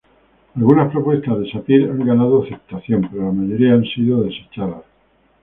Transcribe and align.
Algunas 0.55 0.91
propuestas 0.91 1.37
de 1.39 1.51
Sapir 1.51 1.87
han 1.87 2.03
ganado 2.03 2.41
aceptación, 2.41 3.07
pero 3.11 3.25
la 3.27 3.31
mayoría 3.31 3.73
han 3.75 3.83
sido 3.83 4.23
desechadas. 4.23 4.83